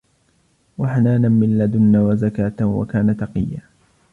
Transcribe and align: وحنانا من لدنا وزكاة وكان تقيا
وحنانا 0.77 1.29
من 1.29 1.57
لدنا 1.57 2.01
وزكاة 2.03 2.65
وكان 2.65 3.17
تقيا 3.17 3.59